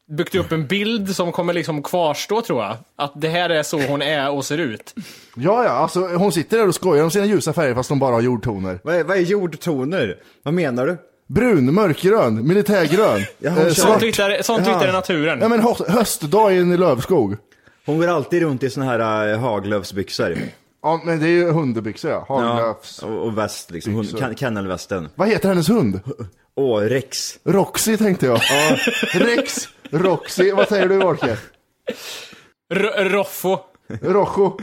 [0.09, 2.75] byggt upp en bild som kommer liksom kvarstå tror jag.
[2.95, 4.93] Att det här är så hon är och ser ut.
[5.35, 8.13] Ja, ja, alltså hon sitter där och skojar om sina ljusa färger fast hon bara
[8.13, 8.79] har jordtoner.
[8.83, 10.15] Vad är, vad är jordtoner?
[10.43, 10.97] Vad menar du?
[11.27, 14.73] Brun, mörkgrön, militärgrön, Ja, hon eh, Sånt hittar, sånt Ja.
[14.73, 15.39] hittar i naturen.
[15.41, 17.37] Ja men hö- höstdag i en lövskog.
[17.85, 20.37] Hon går alltid runt i såna här uh, haglövsbyxor.
[20.83, 23.03] Ja men det är ju hundbyxor ja, Ja, Haglöfs.
[23.03, 25.09] och, och väst liksom, kan, kennelvästen.
[25.15, 25.99] Vad heter hennes hund?
[26.57, 27.39] Åh, Rex.
[27.43, 28.39] Roxy tänkte jag.
[29.13, 31.37] Rex, Roxy, vad säger du Orke?
[32.73, 33.59] R- Roffo.
[34.01, 34.57] Rojo.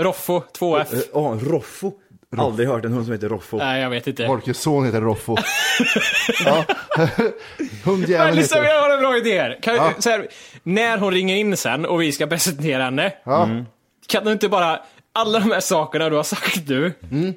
[0.00, 0.94] Roffo, 2F.
[0.94, 1.92] Eh, Åh, Roffo.
[2.38, 3.56] Aldrig hört en hund som heter Roffo.
[3.58, 4.26] Nej, jag vet inte.
[4.26, 5.36] Folkets son heter Roffo.
[6.44, 6.64] ja.
[7.84, 8.70] Hundjäveln Men lyssna, heter...
[8.74, 9.58] jag har en bra idé här.
[9.62, 9.92] Kan, Ja.
[9.98, 10.28] så här.
[10.62, 13.12] När hon ringer in sen och vi ska presentera henne.
[13.24, 13.48] Ja.
[14.08, 14.80] Kan du inte bara,
[15.14, 16.92] alla de här sakerna du har sagt nu,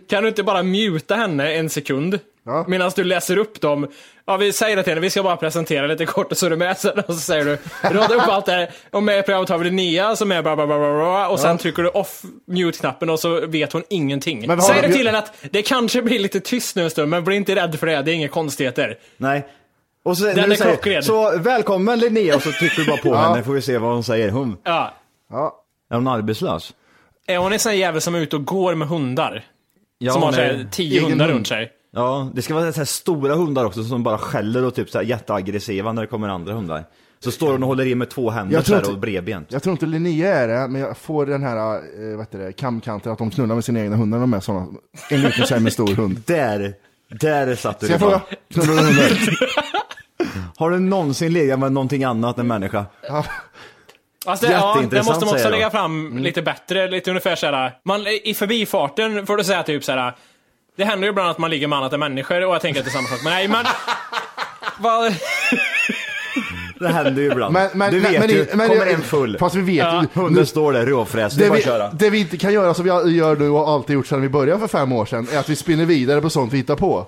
[0.09, 2.19] kan du inte bara muta henne en sekund?
[2.49, 2.65] Ja.
[2.67, 3.87] Medan du läser upp dem.
[4.25, 6.49] Ja, vi säger det till henne, vi ska bara presentera lite kort och så är
[6.49, 7.57] du med sen och så säger du,
[7.97, 8.69] rada upp allt det här.
[8.91, 11.39] Och med i programmet har vi det nya som är bla bla bla bla och
[11.39, 14.61] sen trycker du off mute-knappen och så vet hon ingenting.
[14.61, 17.35] Säg det till henne att det kanske blir lite tyst nu en stund, men bli
[17.35, 18.97] inte rädd för det, det är inga konstigheter.
[19.17, 19.47] Nej.
[20.03, 21.03] Och så, Den är säger, klockren.
[21.03, 24.03] Så välkommen Linnea och så trycker du bara på henne får vi se vad hon
[24.03, 24.29] säger.
[24.29, 24.93] Hon, Ja.
[25.31, 25.55] Ja.
[25.91, 26.73] är hon arbetslös?
[27.27, 29.43] Är hon en sån jävel som är ute och går med hundar?
[29.97, 31.35] Ja, som har tio hundar hund.
[31.35, 31.71] runt sig?
[31.91, 34.97] Ja, det ska vara så här stora hundar också som bara skäller och typ så
[34.97, 36.85] här jätteaggressiva när det kommer andra hundar.
[37.19, 39.51] Så står hon och håller i med två händer Jag så här och bredbent.
[39.51, 42.51] Jag tror inte Linnea är det, men jag får den här, eh, vad heter det,
[42.51, 44.67] kamkanten att de knullar med sina egna hundar när de är såna.
[45.09, 46.21] En liten tjej med stor hund.
[46.25, 46.73] Där,
[47.19, 48.21] där satt du Ska jag fråga?
[48.53, 49.39] Knullar du hundar?
[50.57, 52.85] Har du någonsin legat med någonting annat än människa?
[54.25, 58.07] Alltså, det, ja, det måste man också lägga fram lite bättre, lite ungefär såhär, man,
[58.07, 60.15] i förbifarten får du säga typ såhär,
[60.79, 62.85] det händer ju ibland att man ligger med annat än människor och jag tänker att
[62.85, 63.65] det är samma sak, men nej men...
[64.79, 65.13] vad,
[66.79, 67.53] Det händer ju ibland.
[67.53, 69.37] Men- men- du vet men- ju, men- kommer en full.
[69.39, 70.01] Fast vi vet Ja.
[70.15, 70.21] ju.
[70.21, 71.89] Hunden står där råfräs, det är Det bara vi, att köra.
[71.93, 74.59] det vi inte kan göra som vi gör nu och alltid gjort sedan vi började
[74.59, 77.05] för fem år sedan, är att vi spinner vidare på sånt vi hittar på.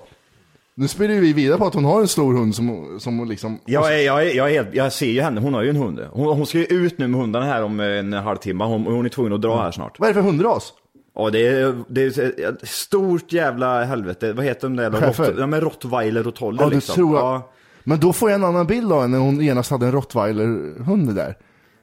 [0.74, 3.58] Nu spinner vi vidare på att hon har en stor hund som, som liksom...
[3.66, 5.76] Jag, är, jag, är, jag, är helt, jag ser ju henne, hon har ju en
[5.76, 6.00] hund.
[6.12, 9.08] Hon, hon ska ju ut nu med hundarna här om en halvtimme, hon, hon är
[9.08, 9.98] tvungen att dra här snart.
[9.98, 10.72] Vad är det för hundras?
[11.14, 14.90] Ja det är, det är ett stort jävla helvete, vad heter de där?
[14.90, 16.94] Rott, ja men rottweiler och toller Ja, det liksom.
[16.94, 17.24] tror jag.
[17.24, 17.50] Ja.
[17.84, 21.14] Men då får jag en annan bild av henne när hon genast hade en rottweiler-hund
[21.14, 21.36] där.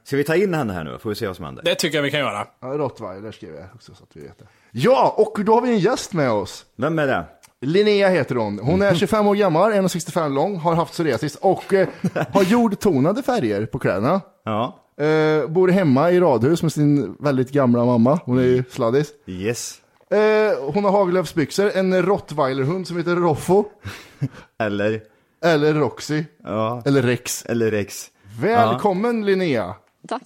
[0.04, 1.62] Ska vi ta in henne här nu, får vi se vad som händer.
[1.64, 2.46] det tycker jag vi kan göra.
[2.60, 4.44] Ja, rottweiler skrev jag också så att vi vet det.
[4.70, 6.64] Ja, och då har vi en gäst med oss.
[6.76, 7.24] Vem är det?
[7.60, 8.58] Linnea heter hon.
[8.58, 11.88] Hon är 25 år gammal, 1,65 lång, har haft psoriasis och eh,
[12.32, 14.20] har jordtonade färger på kläderna.
[14.44, 14.76] Ja.
[15.00, 18.20] Eh, bor hemma i radhus med sin väldigt gamla mamma.
[18.24, 19.12] Hon är ju sladdis.
[19.26, 19.74] Yes.
[20.10, 20.18] Eh,
[20.74, 23.64] hon har hagelöfsbyxor, en rottweilerhund som heter Roffo.
[24.62, 25.00] Eller,
[25.44, 26.24] Eller Roxy.
[26.44, 27.44] ja, Eller Rex.
[27.46, 28.06] eller Rex.
[28.40, 29.74] Välkommen Linnea.
[30.08, 30.22] Tack.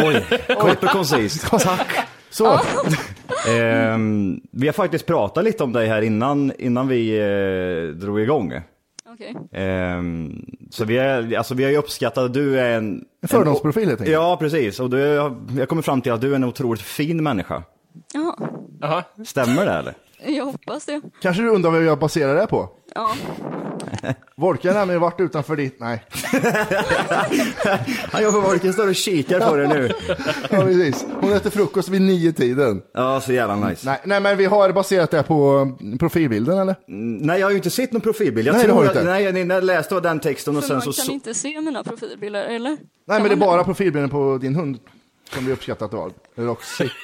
[0.00, 0.24] Oj,
[0.60, 1.50] kort och koncist.
[1.50, 1.88] Tack.
[2.30, 2.60] Så,
[3.48, 8.52] Ehm, vi har faktiskt pratat lite om dig här innan, innan vi eh, drog igång.
[9.16, 9.36] Okej.
[9.52, 13.04] Ehm, så vi, är, alltså vi har ju uppskattat att du är en...
[13.22, 14.14] en fördomsprofil helt enkelt.
[14.14, 14.80] Ja, precis.
[14.80, 14.98] Och du,
[15.58, 17.62] jag kommer fram till att du är en otroligt fin människa.
[18.12, 19.02] Ja.
[19.24, 19.94] Stämmer det eller?
[20.26, 21.00] jag hoppas det.
[21.22, 22.68] Kanske du undrar vad jag baserar det på?
[22.94, 23.10] Ja,
[24.36, 25.80] Volker har nämligen varit utanför ditt...
[25.80, 26.04] Nej.
[28.12, 29.90] Han jobbar Volken står och kikar på det nu.
[30.50, 31.06] Ja, precis.
[31.20, 32.82] Hon äter frukost vid nio tiden.
[32.94, 33.86] Ja, så jävla nice.
[33.86, 36.76] Nej, nej, men vi har baserat det på profilbilden eller?
[37.26, 38.48] Nej, jag har ju inte sett någon profilbild.
[38.48, 39.08] Jag Nej, det har du att, inte.
[39.08, 40.92] nej, jag, jag läste den texten och för sen man så...
[40.92, 42.76] kan så inte se mina profilbilder, eller?
[43.06, 44.78] Nej, men det är bara profilbilden på din hund
[45.34, 46.12] som vi uppskattat av.
[46.34, 46.88] Roxy.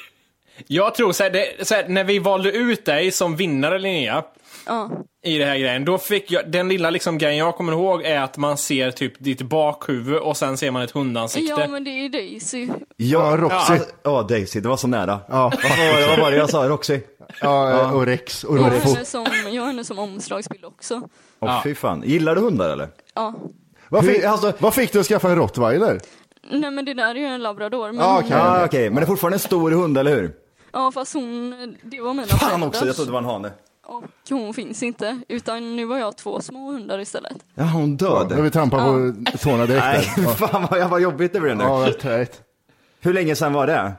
[0.66, 4.24] Jag tror så här, det, så här, när vi valde ut dig som vinnare Linnea,
[4.66, 4.90] Ja,
[5.24, 8.20] i det här grejen, då fick jag, den lilla liksom grejen jag kommer ihåg är
[8.20, 11.60] att man ser typ ditt bakhuvud och sen ser man ett hundansikte.
[11.60, 12.68] ja men det är Daisy.
[12.96, 13.72] Ja, Roxy.
[13.74, 15.20] Ja, ja, Daisy, det var så nära.
[15.28, 15.52] Ja.
[15.62, 16.68] Vad var det, vad var det jag sa?
[16.68, 17.00] Roxy?
[17.40, 21.00] Ja, och Rex och Jag har henne som, jag har henne som omslagsbild också.
[21.40, 22.02] Åh fy fan.
[22.06, 22.88] Gillar du hundar eller?
[23.14, 23.34] Ja.
[23.88, 26.00] Vad fick, alltså- vad fick du att skaffa en rottweiler?
[26.50, 27.86] Nej men det där är ju en labrador.
[27.92, 28.36] Men Ja, hon- okej.
[28.36, 28.90] Ja, okej.
[28.90, 30.32] Men det är fortfarande en stor hund, eller hur?
[30.72, 33.50] ja fast hon, det var mina Fan också, jag trodde det var en hane.
[33.86, 35.20] Och hon finns inte.
[35.28, 37.36] Utan nu har jag två små hundar istället.
[37.54, 38.26] Ja, hon död.
[38.30, 40.22] Jag vill trampa på tårna direkt Nej, där.
[40.26, 41.64] Ja, fan vad, vad jobbigt det blev nu.
[41.64, 42.42] ja det är träigt.
[43.00, 43.92] Hur länge sedan var det?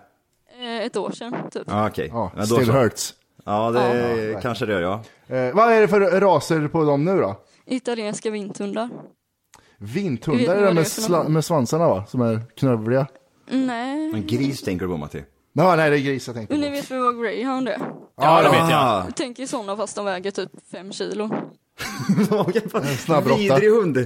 [0.60, 1.64] Eh, ett år sedan, typ.
[1.68, 2.10] Ja, okej.
[2.12, 2.72] Ja, då still så.
[2.72, 3.14] hurts.
[3.46, 5.04] Ja, det kanske det gör, ja.
[5.36, 7.36] Eh, vad är det för raser på dem nu då?
[7.66, 8.90] Italienska vinthundar.
[9.78, 12.06] Vinthundar är vad det med, med svansarna va?
[12.08, 13.08] Som är knövliga.
[13.50, 14.12] Nej.
[14.14, 15.24] En gris tänker du på, Matti?
[15.54, 16.74] Ja, nej det är gris jag tänkte Men ni på.
[16.74, 17.78] vet väl vad greyhound är?
[18.18, 19.04] Ja, det vet jag.
[19.16, 21.30] Tänk er sådana fast de väger typ fem kilo.
[23.00, 23.38] snabbrotta.
[23.38, 24.06] Vidrig hund.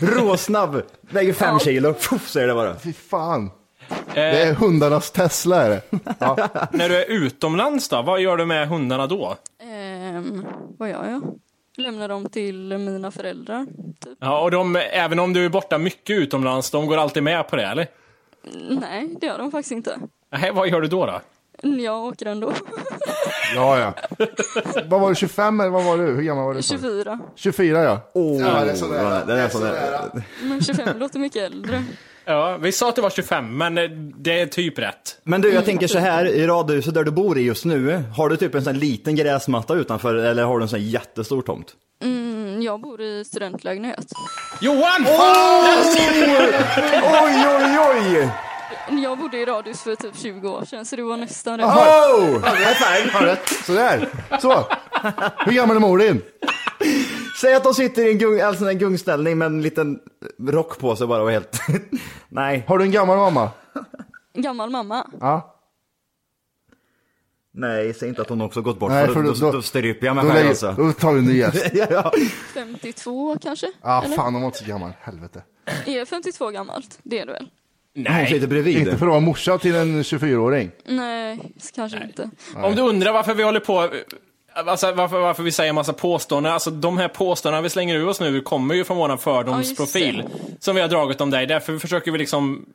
[0.00, 0.82] Råsnabb.
[1.00, 1.92] Väger fem kilo.
[1.94, 2.76] Puff, säger det bara.
[2.78, 3.50] Fy fan.
[3.90, 5.82] Eh, Det är hundarnas Tesla är det.
[6.18, 6.48] Ja.
[6.72, 9.36] När du är utomlands då, vad gör du med hundarna då?
[9.62, 10.44] Ehm,
[10.78, 11.22] vad gör jag?
[11.76, 13.66] Lämnar dem till mina föräldrar.
[14.04, 14.18] Typ.
[14.20, 17.56] Ja, och de, även om du är borta mycket utomlands, de går alltid med på
[17.56, 17.86] det, eller?
[18.80, 19.98] Nej, det gör de faktiskt inte.
[20.30, 21.06] Nej, vad gör du då?
[21.06, 21.20] då?
[21.62, 22.52] Jag åker ändå.
[23.54, 23.94] ja, ja.
[24.86, 26.04] vad var du, 25 eller vad var du?
[26.04, 26.62] Hur gammal var du?
[26.62, 26.80] sa du?
[26.80, 27.18] 24.
[27.34, 28.00] 24 ja.
[28.14, 29.26] Oh, Ja, det är sådär.
[29.26, 30.22] det är sådär.
[30.42, 31.84] Men 25 låter mycket äldre.
[32.24, 35.18] Ja, vi sa att det var 25, men eh, det är typ rätt.
[35.24, 38.28] Men du, jag tänker så här, i radhuset där du bor i just nu, har
[38.28, 41.42] du typ en sån här liten gräsmatta utanför eller har du en sån här jättestor
[41.42, 41.72] tomt?
[42.04, 44.06] Mm, jag bor i studentlägenhet.
[44.60, 45.06] Johan!
[47.12, 48.28] Oj, oj, oj!
[49.02, 51.66] Jag bodde i radhus för typ 20 år sedan så det var nästan rätt.
[51.66, 52.42] Oh!
[53.12, 53.48] Har rätt.
[53.48, 54.08] Sådär.
[54.40, 54.66] Så.
[55.46, 56.22] Hur gammal är mor din?
[57.40, 59.98] Säg att de sitter i en, gung, alltså en gungställning med en liten
[60.48, 61.60] rock på sig bara och helt...
[62.28, 62.64] Nej.
[62.68, 63.50] Har du en gammal mamma?
[64.34, 65.06] Gammal mamma.
[65.20, 65.54] Ja.
[67.54, 70.16] Nej, säg inte att hon också gått bort Nej, för, då, då- då, stryper jag
[70.16, 70.74] mig Då, själv alltså.
[70.78, 71.66] då tar vi en ny gäst.
[71.72, 72.12] ja, ja.
[72.54, 73.72] 52 kanske?
[73.80, 74.16] Ah, Eller?
[74.16, 74.90] fan, hon var inte så gammal.
[75.00, 75.42] Helvete.
[75.86, 76.98] Är 52 gammalt?
[77.02, 77.50] Det är det väl?
[78.06, 78.26] Hon Nej.
[78.26, 78.78] sitter bredvid.
[78.78, 80.70] Inte för att vara morsa till en 24-åring.
[80.84, 81.38] Nej,
[81.74, 82.30] kanske inte.
[82.56, 83.90] Om du undrar varför vi håller på,
[84.54, 88.20] alltså varför, varför vi säger massa påståenden, alltså de här påståendena vi slänger ur oss
[88.20, 90.24] nu kommer ju från våran fördomsprofil
[90.60, 91.46] som vi har dragit om dig.
[91.46, 92.66] Därför försöker vi liksom,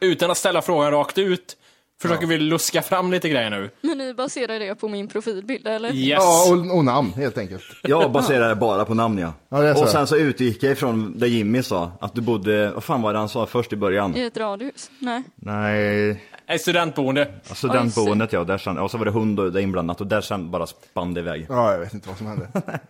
[0.00, 1.56] utan att ställa frågan rakt ut,
[2.02, 3.70] försöker vi luska fram lite grejer nu.
[3.80, 5.92] Men ni baserar det på min profilbild eller?
[5.94, 6.18] Yes.
[6.22, 7.62] Ja, och, och namn helt enkelt.
[7.82, 9.32] Jag baserar det bara på namn ja.
[9.48, 9.82] Ja, det är så.
[9.82, 13.12] och sen så utgick jag ifrån det Jimmy sa, att du bodde, vad fan var
[13.12, 14.16] det han sa först i början?
[14.16, 14.90] I ett radhus?
[14.98, 15.22] Nej.
[15.34, 17.34] Nej, Ett studentboende.
[17.42, 20.50] studentboendet ja, där sen, och så var det hund och det inblandat och där sen
[20.50, 21.46] bara spann det iväg.
[21.48, 22.48] Ja, jag vet inte vad som hände.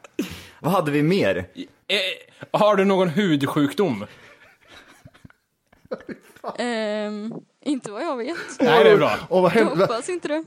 [0.61, 1.37] Vad hade vi mer?
[1.37, 4.07] Eh, har du någon hudsjukdom?
[6.59, 8.37] Ehm, inte vad jag vet.
[8.61, 9.13] Nej, det är bra.
[9.29, 9.85] Och vad Jag hände?
[9.85, 10.45] hoppas inte det.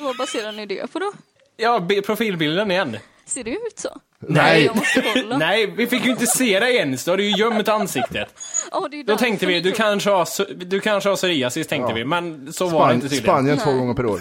[0.00, 1.12] vad baserar ni det på då?
[1.56, 2.96] Ja, bi- profilbilden igen.
[3.26, 3.88] Ser det ut så?
[4.28, 4.64] Nej.
[4.64, 5.38] Jag.
[5.38, 7.04] Nej, vi fick ju inte se dig ens.
[7.04, 8.28] Du hade ju gömt ansiktet.
[8.70, 11.92] Ja, det är Då tänkte vi, jag du kanske har, du kanske har psoriasis tänkte
[11.94, 13.24] vi, men så var det inte Span- tydligen.
[13.24, 14.20] Spanien två gånger per år.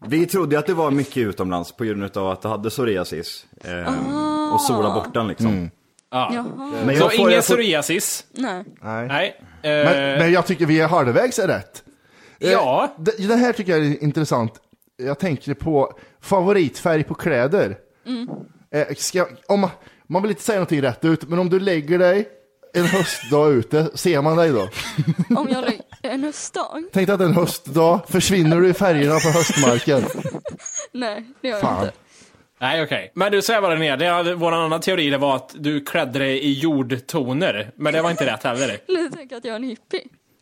[0.08, 3.46] Vi trodde att det var mycket utomlands på grund av att du hade psoriasis.
[3.64, 5.70] Eh, och sola bort den liksom.
[6.10, 6.30] Ja.
[6.34, 6.44] Jaha.
[6.84, 8.24] Men Så jag får, ingen jag får, psoriasis?
[8.32, 8.64] Nej.
[8.82, 9.06] Nej.
[9.08, 9.36] Nej.
[9.62, 11.82] Eh, Men, men jag tycker vi är halvvägs är rätt.
[12.40, 12.94] Eh, Ja.
[12.98, 14.52] d- Den här tycker jag är intressant.
[14.96, 17.78] Jag tänker på favoritfärg på kläder.
[18.74, 19.70] Eh, Ska, om man,
[20.06, 22.28] man vill inte säga någonting rätt ut, men om du lägger dig
[22.74, 24.68] en höstdag ute, ser man dig då?
[25.36, 26.82] Om jag lägger en höstdag?
[26.92, 30.02] Tänk dig att en höstdag försvinner du i färgerna på höstmarken.
[30.92, 31.84] Nej, det gör jag Fan.
[31.84, 31.96] inte.
[32.60, 33.12] Nej, okej.
[33.14, 33.96] Men du säger vad det är.
[33.96, 37.70] Det hade, vår annan teori det var att du klädde dig i jordtoner.
[37.76, 38.78] Men det var inte rätt heller.
[38.88, 40.00] Ni tänker att jag är en hippie?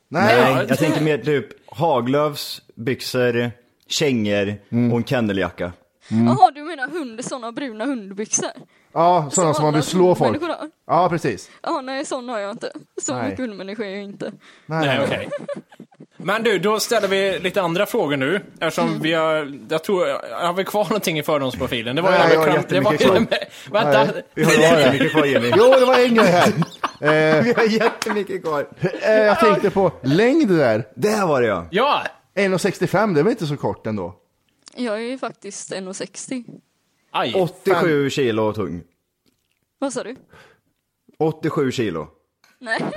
[0.08, 3.50] Nej, nej, jag tänker mer typ Haglöfs, byxor,
[3.88, 4.54] kängor
[4.92, 5.72] och en kenneljacka.
[6.08, 8.50] Jaha, du menar hund, sådana bruna hundbyxor?
[8.92, 10.42] ja, sådana som man vill slå folk.
[10.86, 11.50] Ja, precis.
[11.62, 12.72] Ja, nej, sån har jag inte.
[13.02, 13.24] Så Nej.
[13.24, 14.32] mycket hundmänniska är jag inte.
[14.66, 15.28] Nej, okej.
[16.26, 18.40] Men du, då ställer vi lite andra frågor nu.
[18.60, 20.06] Eftersom vi har, jag tror,
[20.46, 21.96] har vi kvar någonting i fördomsprofilen?
[21.96, 24.04] Det var Nej, jävla jag har kram- det var jättemycket Vänta.
[24.04, 24.22] Nej.
[24.34, 25.52] Vi har jättemycket kvar Jimmy.
[25.56, 26.48] Jo, det var en grej här.
[26.48, 28.66] Eh, Vi har jättemycket kvar.
[29.02, 30.84] eh, jag tänkte på längd där.
[30.96, 31.66] Där var det ja.
[31.70, 32.02] Ja!
[32.36, 34.14] 1,65, det är väl inte så kort ändå?
[34.76, 36.44] Jag är ju faktiskt 1,60.
[37.12, 37.34] Aj.
[37.34, 38.82] 87 kilo tung.
[39.78, 40.16] Vad sa du?
[41.18, 42.08] 87 kilo.
[42.60, 42.80] Nej.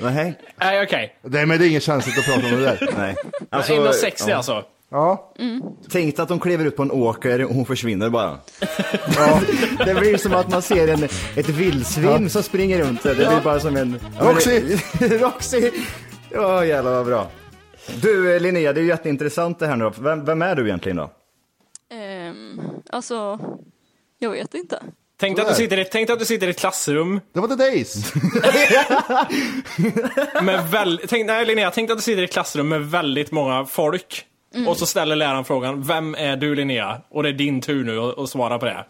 [0.00, 0.38] Nej.
[0.56, 1.16] Nej, okej.
[1.22, 2.88] Nej, men det är inget känsligt att prata om det där.
[2.96, 3.16] Nej.
[3.50, 4.36] 1,60 ja.
[4.36, 4.64] alltså.
[4.92, 5.32] Ja,
[5.90, 8.38] Tänk dig att de kliver ut på en åker och hon försvinner bara.
[9.84, 11.04] Det blir som att man ser en,
[11.36, 13.02] ett vildsvin som springer runt.
[13.02, 14.00] Det blir bara som en...
[14.18, 14.78] Roxy!
[15.00, 15.70] Roxy!
[16.30, 17.30] Ja, jävlar vad bra.
[18.02, 19.92] Du eh, Linnea, det är ju jätteintressant det här nu då.
[19.98, 21.10] Vem, vem är du egentligen då?
[21.90, 23.38] Ehm, alltså,
[24.18, 24.82] jag vet inte.
[25.20, 27.48] Tänk dig att, du sitter i- tänk att du sitter i ett klassrum det var
[27.48, 28.14] the days.
[30.42, 33.32] med väl, tänk, nej Linnea, tänk dig att du sitter i ett klassrum med väldigt
[33.32, 34.26] många folk.
[34.68, 37.00] Och så ställer läraren frågan, vem är du Linnea?
[37.10, 38.84] Och det är din tur nu att, att svara på det.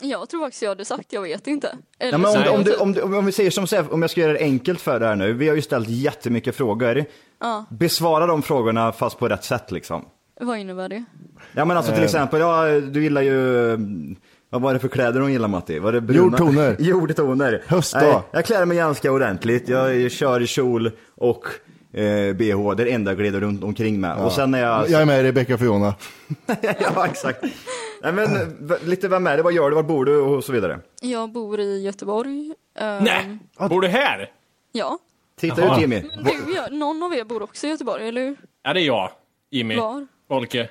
[0.00, 1.76] Jag tror faktiskt jag hade sagt jag vet inte.
[1.98, 4.02] Eller Ja, men om, om, du, om, du, om vi säger som så här, om
[4.02, 5.32] jag ska göra det enkelt för dig här nu.
[5.32, 7.04] Vi har ju ställt jättemycket frågor.
[7.70, 10.04] Besvara de frågorna fast på rätt sätt liksom.
[10.40, 11.04] Vad innebär det?
[11.52, 14.16] Ja men alltså till exempel, ja, du gillar ju, mm,
[14.52, 15.78] vad var det för kläder hon gillar Matti?
[15.78, 16.20] Var det bruna?
[16.22, 16.76] Jordtoner.
[16.80, 17.62] Jordtoner.
[17.66, 18.00] Höstdag.
[18.02, 21.46] Nej, jag klär mig ganska ordentligt, jag kör i kjol och
[21.92, 24.16] eh, bh, det är det enda jag glider runt omkring med.
[24.16, 24.90] Och sen när jag...
[24.90, 25.94] Jag är med Rebecca Fiona.
[26.80, 27.44] ja exakt.
[28.02, 28.28] Nej men
[28.84, 30.80] lite vem är det, vad gör du, var bor du och så vidare.
[31.00, 32.54] Jag bor i Göteborg.
[32.78, 33.38] Ehm, Nej!
[33.68, 34.30] Bor du här?
[34.72, 34.98] Ja.
[35.40, 35.74] Titta Jaha.
[35.76, 36.02] ut Jimmy.
[36.16, 38.36] Men du, gör- någon av er bor också i Göteborg, eller hur?
[38.62, 39.10] Ja, det är jag.
[39.50, 39.76] Jimmy.
[39.76, 40.06] Var?
[40.28, 40.68] Volke.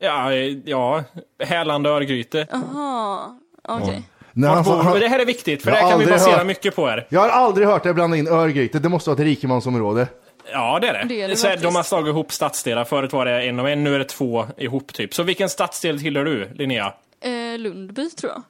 [0.00, 0.32] Ja,
[0.64, 1.04] ja.
[1.44, 2.46] Härlanda Örgryte.
[2.52, 4.02] Aha, okej.
[4.32, 6.46] När han, Vart bor- Det här är viktigt, för det här kan vi basera hört-
[6.46, 7.06] mycket på här.
[7.08, 10.08] jag har aldrig hört dig blanda in Örgryte, det måste vara ett rikemansområde.
[10.52, 11.04] Ja, det är det.
[11.08, 12.84] Det är det så de har slagit ihop stadsdelar.
[12.84, 15.14] Förut var det en och en, nu är det två ihop typ.
[15.14, 16.92] Så vilken stadsdel tillhör du, Linnea?
[17.20, 18.42] Eh, Lundby, tror jag.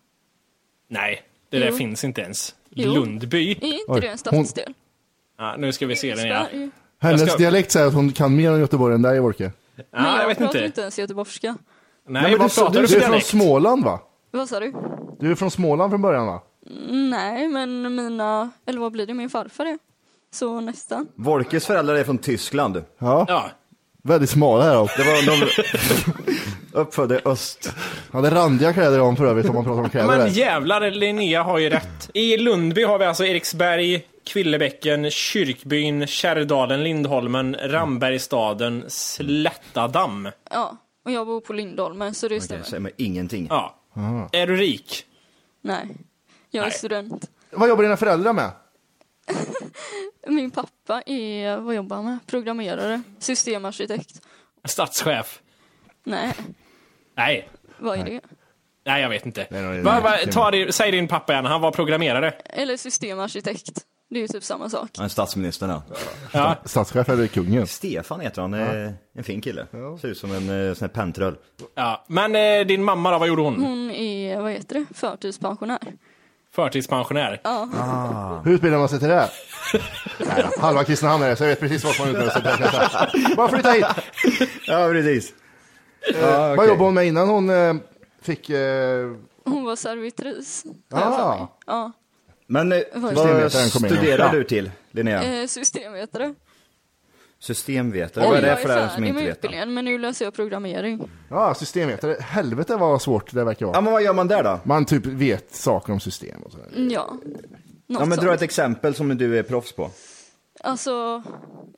[0.89, 1.23] Nej.
[1.51, 1.77] Det där Jo.
[1.77, 2.55] finns inte ens.
[2.71, 2.93] Jo.
[2.95, 3.51] Lundby.
[3.51, 4.75] Är inte Oj, det en hon- stadsdel?
[5.39, 6.47] Ja, nu ska vi se den ja.
[6.51, 6.71] Sverige.
[7.01, 9.53] Hennes ska- dialekt säger att hon kan mer om Göteborg än dig, Orke.
[9.93, 10.67] Men ja jag vet pratar inte.
[10.67, 11.57] inte ens göteborgska.
[12.09, 13.21] Nej, men vad du, pratar du, du är från?
[13.21, 14.01] Småland va?
[14.31, 14.73] Vad sa du?
[15.21, 16.43] Du är från Småland från början va?
[16.91, 19.79] Nej, men mina, eller vad blir det, min farfar är.
[20.33, 21.07] Så nästan.
[21.15, 22.85] Volkes föräldrar är från Tyskland.
[22.99, 23.25] Ja.
[23.29, 23.51] Ja.
[24.03, 25.03] Väldigt smala här också.
[25.03, 25.47] Det var de
[26.81, 27.73] uppfödde i öst.
[28.13, 31.59] Hade randiga kläder om för övrigt om man pratar om kläder Men jävlar, Linnea har
[31.59, 32.11] ju rätt.
[32.15, 40.29] I Lundby har vi alltså Eriksberg, Kvillebäcken, Kyrkbyn, Kärrdalen, Lindholmen, Rambergsstaden, Slättadamm.
[40.51, 42.65] Ja, och jag bor på Lindholmen så det Okej, stämmer.
[42.65, 43.47] säger mig ingenting.
[43.51, 43.77] Ja.
[44.33, 45.05] Är du rik?
[45.61, 45.87] Nej,
[46.51, 46.79] jag är Nej.
[46.79, 47.31] student.
[47.51, 48.51] Vad jobbar dina föräldrar med?
[50.27, 52.19] Min pappa är, vad jobbar han med?
[52.27, 54.21] Programmerare, systemarkitekt.
[54.65, 55.41] Statschef?
[56.05, 56.33] Nej,
[57.17, 57.49] Nej.
[57.79, 58.21] vad är det?
[58.85, 59.47] Nej, jag vet inte.
[59.51, 60.33] Nej, nej, Va, va, nej.
[60.33, 62.31] ta det, säg din pappa igen, han var programmerare.
[62.45, 63.87] Eller systemarkitekt.
[64.11, 64.91] Det är ju typ samma sak.
[64.97, 65.83] Han är statsminister ja.
[66.33, 66.57] Ja.
[66.65, 67.67] Statschef eller kungen?
[67.67, 69.67] Stefan heter han, eh, en fin kille.
[70.01, 71.37] Ser ut som en eh, sån här pentröll.
[71.75, 72.05] ja.
[72.09, 73.63] Men eh, din mamma då, vad gjorde hon?
[73.63, 75.79] Hon är, vad heter det, förtidspensionär.
[76.53, 77.41] Förtidspensionär?
[78.45, 79.31] Hur utbildar man sig till det?
[80.19, 82.43] Nej, halva Kristinehamn är det, så jag vet precis vad man utbildar sig
[83.27, 83.37] till.
[83.37, 83.87] Bara flytta hit!
[84.67, 85.33] Ja, precis.
[86.57, 87.75] Vad jobbade hon med innan hon eh,
[88.23, 88.51] fick...
[88.51, 89.11] Eh,
[89.45, 90.65] Hon var servitris.
[90.93, 91.47] Ah.
[91.67, 91.93] Ja,
[92.53, 93.51] Men eh, Vad är det?
[93.51, 94.33] Studerar Ja.
[94.33, 95.41] du till, Linnea?
[95.41, 96.35] eh, systemvetare.
[97.39, 99.25] Systemvetare, vad är det jag för är lärare som inte vet?
[99.27, 99.31] då?
[99.33, 101.01] utbildningen men nu läser jag programmering.
[101.29, 102.17] ja, systemvetare.
[102.21, 103.81] Helvete vad svårt det verkar Ja, vara.
[103.81, 104.61] men vad gör man där då?
[104.65, 106.67] Man typ vet saker om system och sådär.
[106.91, 107.13] Ja,
[107.87, 109.91] något Ja, men dra ett exempel som du är proffs på.
[110.61, 111.23] Alltså,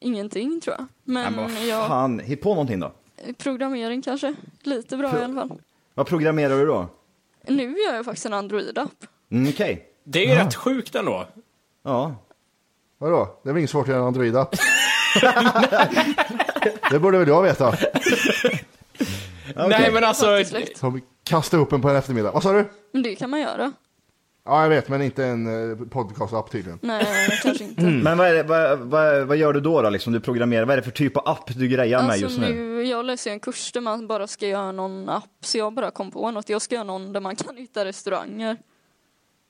[0.00, 0.86] ingenting tror jag.
[1.04, 2.92] Nej, Men men vad jag, fan, hitt på någonting då.
[3.38, 4.34] programmering kanske.
[4.62, 5.58] Lite bra i alla fall.
[5.94, 6.88] Vad programmerar du då?
[7.48, 9.04] Nu gör jag faktiskt en Android-app.
[9.30, 9.88] Mm, Okej.
[10.04, 11.26] Det är ju rätt sjukt ändå.
[11.84, 12.14] Ja.
[12.98, 13.40] Vadå?
[13.42, 14.56] Det är väl inget svårt att göra en Android-app?
[16.90, 17.74] det borde väl jag veta.
[19.56, 20.26] Nej men alltså.
[20.76, 22.30] Som kasta upp en på en eftermiddag.
[22.32, 22.70] Vad sa du?
[22.92, 23.72] Men det kan man göra.
[24.44, 26.78] Ja, jag vet, men inte en eh, podcast-app tydligen.
[26.82, 27.82] Nej, kanske inte.
[27.82, 30.12] Men vad, är det, vad, vad, vad gör du då, då liksom?
[30.12, 32.54] Du programmerar, vad är det för typ av app du grejar med Alltså just nu?
[32.54, 35.90] nu, jag läser en kurs där man bara ska göra någon app, så jag bara
[35.90, 36.48] kom på något.
[36.48, 38.56] Jag ska göra någon där man kan hitta restauranger.